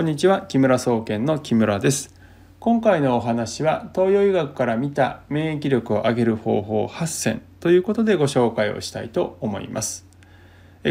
[0.00, 2.14] こんにちは木村総研の木村です。
[2.58, 10.06] 今回のお話は東洋医学から見た免疫力を上げる方法8選ということでご紹介をしたいと思います。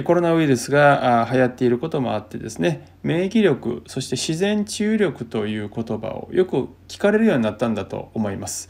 [0.04, 8.70] コロナウイルスが流行っていることもあってですね免疫力そして自然治癒力という言葉をよく聞かれるようになったんだと思います。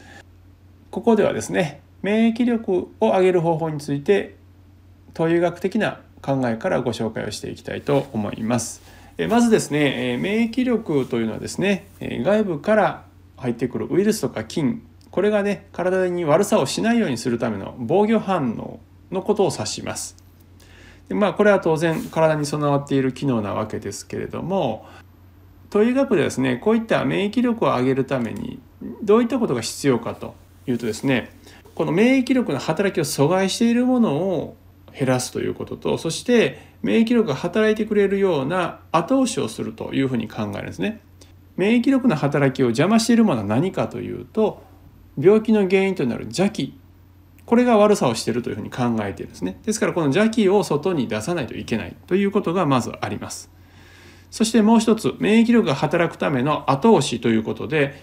[0.90, 4.36] ここではですね免疫力を上げる方法について
[5.14, 8.99] 東洋医学的な考えからご紹介をしていきたいと思います。
[9.28, 13.04] まずですね免疫力というのはですね外部から
[13.36, 20.16] 入ってくるウイルスとか菌これがね体に悪さをしないようにするための防御反応のことを指します。
[21.08, 24.86] でまあこれは当然体に備わっている機能なわけですけれども
[25.68, 28.60] という学でですねこういった免疫力を上げるために
[29.02, 30.34] どういったことが必要かと
[30.68, 31.32] いうとですね
[31.74, 34.56] この免疫力の働きを阻害しているものを
[34.96, 41.00] 減らすということとそして免疫力が働いてくれるような後押しをするというふうに考えるんですね。
[41.56, 44.62] 免疫力の働きを邪魔しているものは何かというと
[45.18, 46.78] 病気の原因となる邪気
[47.44, 49.58] これが悪さをしているというふうに考えているんですね。
[49.64, 53.50] ですからこの邪気を外に出さないといけないということがまずあります。
[54.30, 57.94] そしてもう一つ免疫力が働くための後押しということで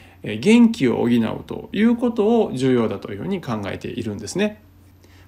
[0.41, 4.61] 元気を補うということを重要だというふうに考えているんですね。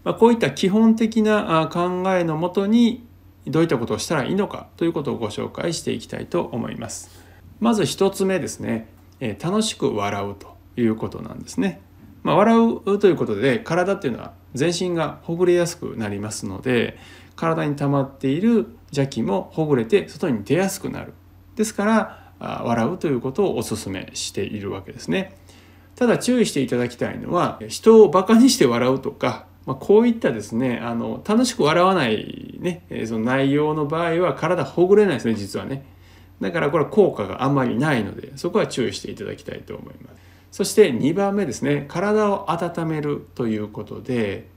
[0.03, 3.05] まあ、こういった基本的な考えのもとに
[3.47, 7.09] どういったことをしたらいいのかということをご紹介していきたいと思います。
[7.59, 8.87] まず1つ目ですね、
[9.19, 11.81] え楽しく笑うということなんですね。
[12.23, 16.97] まあ、笑うということで体っていうのは全身がほぐれやすくなりますので
[17.35, 21.13] 体に溜まっている邪気もほぐれて外に出やすくなる。
[21.55, 25.37] ですから笑うということをお勧めしているわけですね。
[25.95, 35.85] ただ注意していただきたいのは人をバカにして笑うとかまあ、こういったですねあの楽しく笑わないねその内容の場合は体ほぐれないですね実はね。
[36.41, 40.15] だからこれは効果があんまりないのでそこは注意していただきたいと思います。
[40.49, 44.47] そして2番目ですね体を温めるということで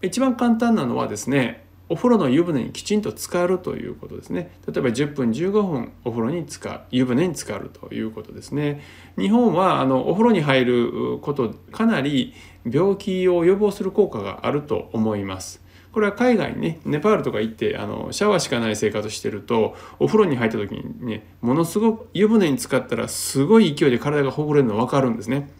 [0.00, 4.52] 一番簡単なのはですねお風呂の湯船にきちんと浸かるということですね。
[4.66, 8.80] 例えば10分15分お風呂に浸か湯船に浸かるということですね。
[9.18, 12.32] 日本はあのお風呂に入ることかなり
[12.64, 15.64] 病気を予防する効果があると思います。
[15.90, 25.50] これは海外にねネパールとか行ってあのシャワーしかない生活してるとお風呂に入った時にねものすごく湯船に浸かったらすごい勢いで体がほぐれるの分かるんですね。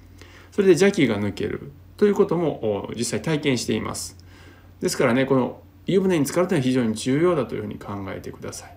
[0.53, 4.17] それで邪気が抜けるということも実際体験しています。
[4.81, 5.61] ですからねこの
[5.93, 8.77] 湯船に浸かるというのは非常に重要だというふうに考えてください。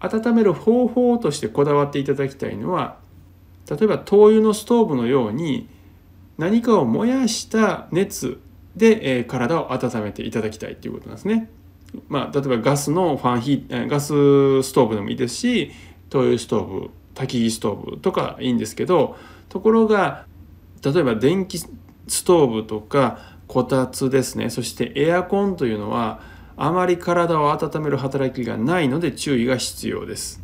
[0.00, 2.98] 温める方法としてこだわっていただきたいのは
[3.68, 5.68] 例えば灯油のストーブのように
[6.38, 8.40] 何かを燃やした熱
[8.76, 11.50] で、え体を温めていただきたいということなんですね。
[12.08, 15.72] まあ、例えばガスのファンヒガスストーブでもいいですし
[16.10, 19.16] 灯油ストーブ焚き火ストーブとかいいんですけど
[19.48, 20.26] ところが
[20.84, 21.68] 例えば電気ス
[22.24, 26.20] トーブとかこたつですねそしてエアコンというのは
[26.60, 30.42] あまり体を温める働きがないので注意が必要です。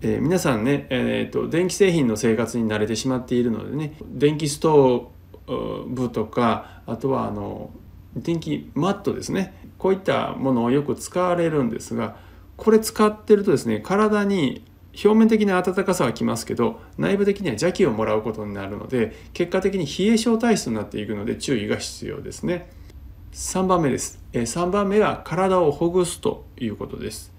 [0.00, 7.70] えー、皆さんね、えーと、電気製品の生活に慣れてしまっているのでね電気ストーブとかあとはあの
[8.14, 12.16] 電気マットですねこういったものをよく使われるんですが
[12.56, 14.64] これ使ってるとですね体に
[15.04, 22.70] 表面的な暖かさはきますけど内部的には邪気をもらうことになるので結果的に冷え性体質になっていくので注意が必要ですね。
[23.36, 24.18] 3番目です。
[24.32, 27.34] 3番目は体をほぐすということです。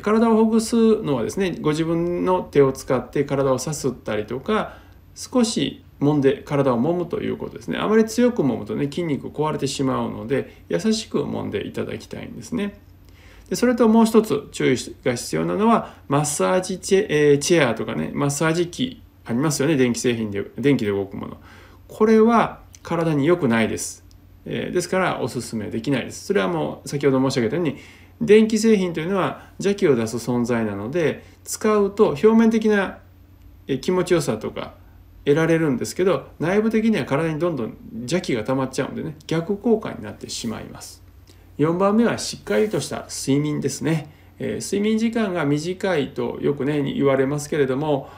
[0.00, 4.78] 体をほぐすのはですねご自分の手を使って体をさすったりとか
[5.14, 7.76] 少し揉んで体を揉むということですね。
[7.76, 12.80] あまり強く揉むとね筋肉壊れてしまうので優しく揉んでいただきたいんですね。
[13.50, 19.76] でそれともう一つ注意が必要なのはマッサージチェ,、え、チェアとかねマッサージ機ありますよね。
[19.76, 21.36] 電気製品で電気で動くもの。
[21.86, 24.03] これは体に良くないです。
[24.46, 26.26] え、ですからおすすめできないです。
[26.26, 27.76] それはもう先ほど申し上げたように
[28.20, 32.98] 電気製品というのは邪気を出す存在なので使うと表面的な
[33.80, 34.74] 気持ちよさとか
[35.24, 41.02] 得られるんですけど内部的には体にどんどん邪気が溜まっちゃうんでね逆効果になってしまいます。
[41.58, 44.10] 4番目はしっかりとした睡眠ですね。
[44.38, 48.10] え、睡眠時間が短いとよくね言われますけれども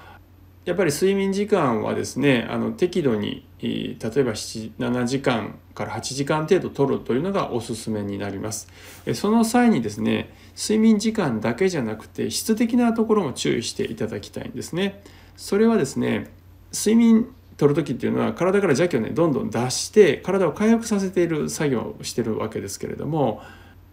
[0.67, 8.69] やっぱり睡眠時間はですねあの適度に例えば7時間から8時間程度取るというのがおすすめになります。
[9.15, 15.05] その際にですね睡眠時間だけじゃなくて質的なところも注意していただきたいんですね。
[15.37, 16.33] それはですね
[16.73, 23.41] 睡眠取る時っていうのは体から邪気をねどんどん出して体を回復させている作業をしてるわけですけれども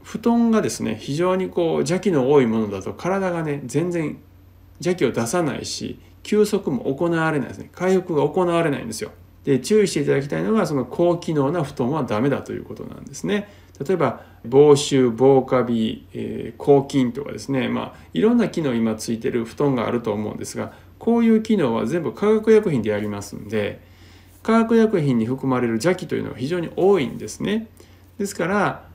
[0.02, 4.18] 布団がですね非常にこう邪気の多いものだと体がね全然
[4.80, 7.70] 邪気を出さないし休息も行われないですね。
[7.74, 9.12] 回復が行われないんですよ。
[9.44, 13.50] で注意していただきたいのがその高機能な布団はダメだということなんですね。
[13.86, 17.68] 例えば防臭防カビ、えー、抗菌とかですね。
[17.68, 23.82] まあいろんな機能今ついてる布団があると思うんですがこういう機能は全部化学薬品でやりますんで
[24.42, 27.68] 化学薬品に含まれる邪気というのは非常に多いんですね。
[28.18, 28.93] ですから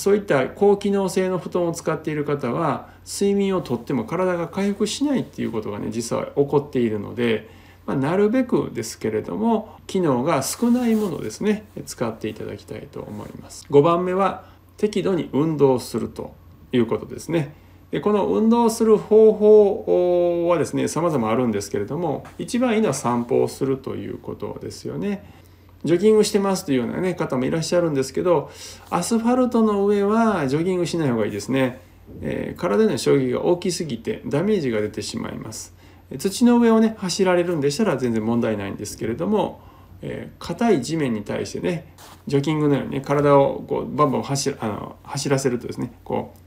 [0.00, 7.50] そういった高機能性の布団を使っている方は睡眠をとっても体が回復しないっていうことがね実は起こっているので、
[7.84, 13.66] まあ、なるべくですけれども機能が少ないものですね使っていただきたいと思います。
[13.68, 14.44] 5番目は
[14.78, 16.32] 適度に運動すると
[16.72, 17.54] いうことですね。
[17.90, 25.39] でこの運動する方法はですね様々あるんですけれども一番いいのは散歩をするということですよね。
[25.84, 28.50] ジョギングしてますというような、ね、方もいらっしゃるんですけど
[28.90, 31.80] アスファルトの上はジョギングしない方がいいですね、
[32.20, 35.74] えー、体の衝撃が大きすぎてダメージが出てしまいます
[36.18, 39.70] 土の上をね走られるんでしたら全然問題ないんですけれども
[40.02, 41.92] えー、硬い地面に対してね
[42.26, 46.38] ジョギングのようにね体をこうバンバン走あの走らせるとですねこう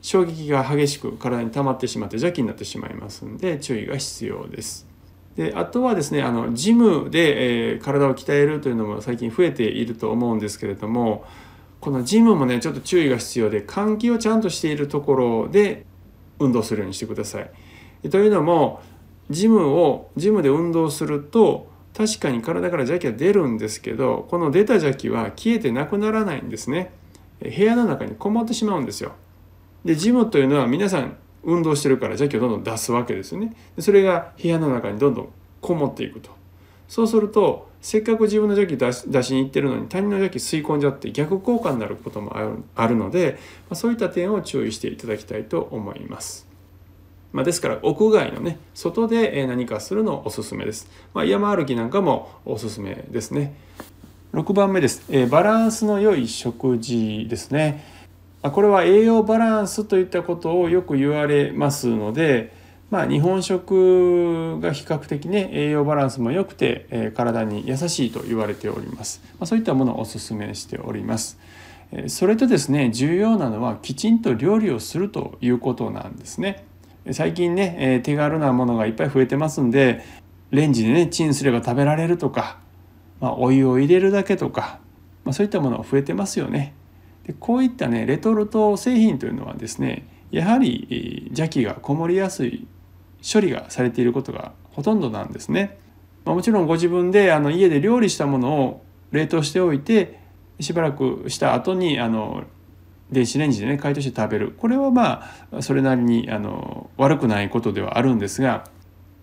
[0.00, 4.87] 衝撃が激しく体に溜まってしまって邪気になってしまいますんで注意が必要です。
[5.38, 11.24] であとはですねあのジムで、えー、体を鍛えるというのも最近増えていると思うんですけれども
[11.80, 15.86] このジムもねちょっと注意が必要で換気をちゃんとしているところで
[16.40, 18.10] 運動するようにしてください。
[18.10, 18.82] というのも
[19.30, 26.90] ジムをジムで運動すると確かに体から邪気は出るんですけどこの出た邪気は消えてなくならないんですね。
[27.40, 29.12] 部屋の中にこもってしまうんですよ。
[29.84, 33.54] でジムというのは皆さん運動してるから邪気をどんどん出すわけですよね。
[33.76, 35.28] でそれが部屋の中にどんどん
[35.60, 36.30] こもっていくと。
[36.88, 42.34] そうするとせっかく自分の邪気出し出しに行ってるのに他人の邪気吸い込んじゃって逆効果になることも
[42.74, 43.38] あるので、
[43.68, 46.48] まあそういった点を注意していただきたいと思います。
[47.30, 50.88] まあ、ですから屋外のね外で何かするのおすすめです。
[51.12, 53.54] まあ、山歩きなんかもおすすめですね。
[54.32, 57.97] 6番目です、えバランスの良い食事ですね。
[58.42, 62.52] これは栄養バランスといったことをよく言われますので、
[62.90, 71.38] まあ、日本食が比較的ね栄養バランスも良くて、え体に優しいと言われております、まあ、そういったものをおすすめしております。
[72.06, 76.64] それとですね重要なのはきちんと料理をするということなんですね。
[77.10, 80.04] 最近ねえ手軽なものがいっぱい増えてますんで
[80.50, 82.58] レンジでねチンすれば食べられるとか、
[83.20, 84.80] まあ、お湯を入れるだけとか、
[85.24, 86.74] ま、そういったものが増えてますよね。
[87.28, 92.66] でこういったねレトルト製品というのはですねやはり邪気がこもりやすい
[93.22, 95.78] 処理がされていることがほとんどなんですね。
[96.24, 100.20] まあ、もちろんご自分であの家で料理したものを冷凍しておいて
[100.60, 102.44] しばらくした後にあの
[103.10, 108.64] 電子レンジでね解凍して食べるこれはまあそれなりにあの悪くないことではあるんですが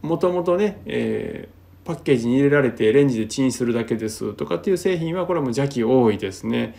[0.03, 6.75] もともとね、えー、パッケージに入れられてレンジでチンするだけですとかっていう製品はこれはもう邪気多いですね。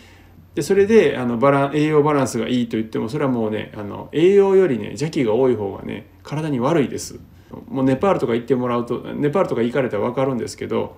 [0.56, 7.20] でそれであのバラン栄養バランスがいいと言ってもそれはもうねあの栄養よりね邪気が多い方がね体に悪いです。
[7.68, 10.96] もうネパールとか行ってもらうとネパールとか行かれたら分かるんですけど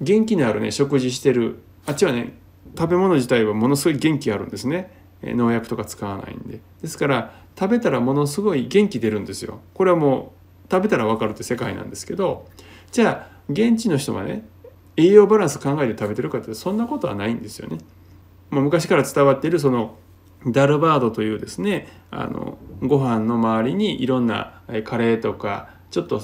[0.00, 1.58] 元気のあるね食事してる。
[1.86, 2.34] あっちはね
[2.78, 4.92] 食べ物自体はものすごい元気あるんですね。
[5.22, 6.60] 農薬とか使わないんで。
[6.80, 9.58] ですから食べたらものすごい元気出るんですよ。
[9.74, 10.34] これはも
[10.68, 12.46] う食べたら分かるって世界なんですけど
[12.92, 14.46] じゃあ現地の人がね
[14.96, 17.78] 栄養バランス考えて食べてるかってそんなことはないんですよね。
[18.50, 19.96] まあ、昔から伝わっているその
[20.46, 26.20] ダルバードというですねあのご飯の周りにいろんなカレーとかちょっと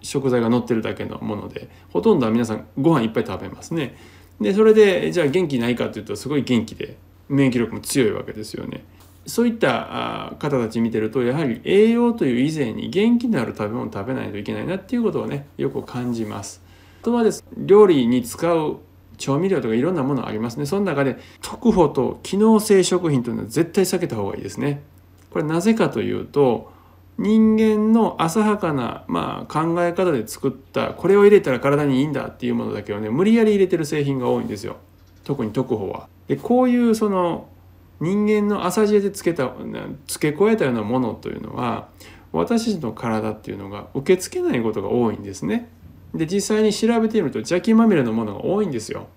[0.00, 3.96] 食材が乗ってるだけのものでほとんどは皆さんご飯いっぱい食べますね。
[4.40, 6.96] でそれでじゃあ元気ないかというとすごい元気で
[7.28, 8.84] 免疫力も強いわけですよね。
[9.24, 16.60] そういった方たち見てるとやはり栄養という以前に元気のある食べ物を食べないといけないなっていうことをねよく感じます。
[17.02, 18.78] あとはです料理に使う
[19.22, 24.82] 調味料とかいろんなものありますねその中で特保と機能性食品というのは絶対避けた方がいいですね
[25.30, 26.72] これなぜかというと
[27.18, 34.78] 人間の浅はかな、まあ、考え方で作ったこれを入れたら体にいいんだっていうものだけをね無理やり入れてる製品が多いんですよ
[35.22, 36.08] 特に特保は。
[36.26, 37.48] でこういうその
[38.00, 39.52] 人間の浅知恵でつけた
[40.08, 41.88] 付け加えたようなものというのは
[42.32, 45.68] 私たちの体っていうのが受け付けないことが多いんですね。
[46.14, 49.08] で実際に調べてみると邪気まみれのものが多いんですよ。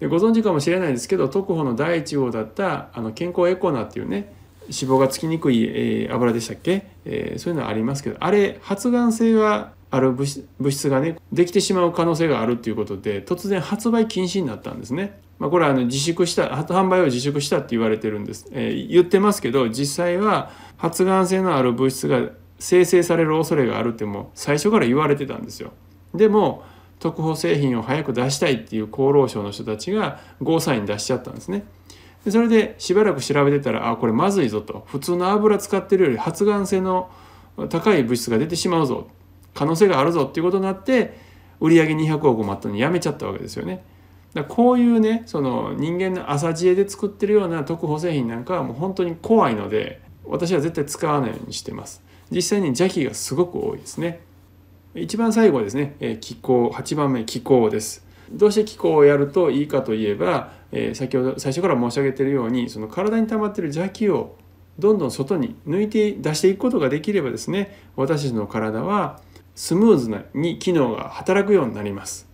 [0.00, 15.20] でご存知かもしれないですけど特保の第1号だったあの健康エコナっていうね脂肪がつきにくい、えー、油でしたっけ、えー、そういうのありますけどあれ発がん性がある物質がねできてしまう可能性があるっていうことで突然発売禁止になったんですね。
[15.38, 22.28] まあ、これはあの自粛した販売を自粛したって言われてるんです、えー、言ってますけど実際は発がん性のある物質が
[22.58, 25.72] 生成される恐れがあるってもう最初から言われてたんですよ。
[26.14, 26.64] でも
[26.98, 31.64] 特保製品を早く出したいっていう厚労省の人たちがゴーサイン出しちゃったんですね。
[32.24, 37.10] でそれでしばらく調べてたらあこれまずいぞと普通の油使ってるより発がん性の
[37.70, 39.08] 高い物質が出てしまうぞ
[39.54, 41.18] 可能性があるぞっていうことになって
[41.60, 43.82] 売上200億もあったのにやめちゃったわけですよね。
[44.34, 52.02] だこういうねその人間の朝知恵で作ってるような特保製品なんかはもう本当に怖いので私は絶対使わないようにしてます。
[52.30, 54.20] 実際に邪気がすごく多いですね。
[54.94, 58.04] 一番最後ですね、気候8番目気候です。
[58.32, 60.52] どうして気候をやるといいかといえば、
[60.94, 64.36] 先ほど最初から申し上げているようにその体に溜まっている邪気を
[64.78, 69.20] どんどん外に抜いて出していくことができればですね私たちの体は
[69.54, 72.28] スムーズに機能が働くようになります。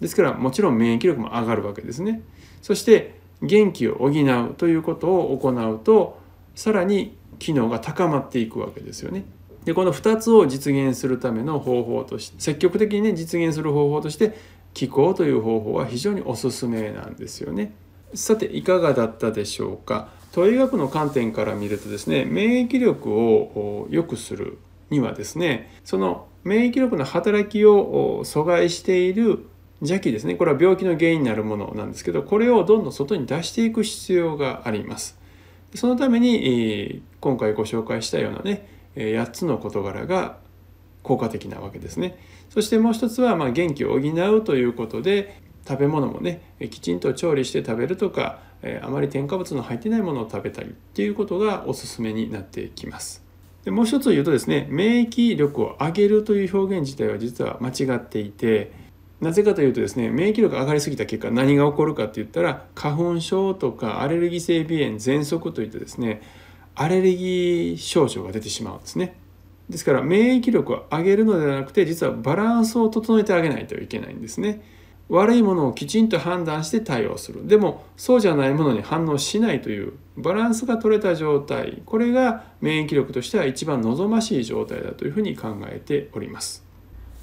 [0.00, 2.22] ですからもちろん免疫力も上がるわけですね。
[2.62, 6.18] そして元気を補うということを行うと
[6.54, 9.24] さらに機能が高まっていくわけですよね。
[9.68, 14.34] でこの2つを実現するための方法として積極的にね実現する方法として
[14.72, 17.74] 気候という方法は非常におすすめなんですよね。
[18.14, 20.08] さていかがだったでしょうか？
[20.34, 24.56] 東医学の観点から見るとですね免疫力を良くする
[24.88, 29.50] にはですねその免疫力の働きを阻害している
[29.82, 30.36] 邪気ですね。
[30.36, 35.18] これは病気の原因になるものなんですけどこれをどんどん外に出していく必要があります。
[35.74, 40.38] そのために今回ご紹介したようなね8つの事柄が
[41.02, 42.18] 効果的なわけですね。
[42.50, 46.40] そしてもう一つはま元気を補うということで食べ物もね
[46.70, 48.40] きちんと調理して食べるとか
[48.82, 53.22] あまり添加物の入ってないものを食べたりっていうことがおすすめになってきます。
[53.64, 58.72] でもう一つ言うとですね免疫力を上げるという表現自体は実は間違っていて
[59.20, 66.22] なぜかというとですね免疫力が上がりすぎた結果何が起こるかって言ったら花粉症とかアレルギー性鼻炎喘息といったですね
[66.78, 69.16] アレルギー症状が出てしまうんですね。
[69.68, 74.62] ですから免疫力を上げるのではなくて実はバランスを整えてあげないといけないんですね。
[75.08, 77.46] 悪いものをきちんと判断して対応する。
[77.48, 81.82] でもそうじゃないものに反応しないというバランスが取れた状態。
[81.84, 86.64] これが免疫力としては一番望ましい状態だというふうに考えております。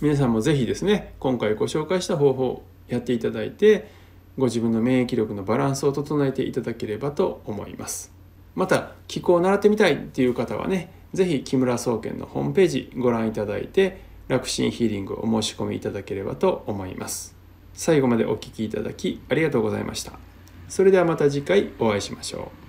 [0.01, 3.89] 皆さんも是非ですね今回ご紹介した方法をやっていただいて
[4.37, 8.14] ご自分の免疫力のバランスを整えていただければと思います。
[8.55, 17.35] また気候を習ってみたいっていう方はね是非木村総研のホームページご覧いただいて楽心ヒーリングをお申し込みいただければと思います。
[17.73, 20.13] 最後までお聴きいただきありがとうございました。
[20.67, 22.64] それではまた次回お会いしましょう。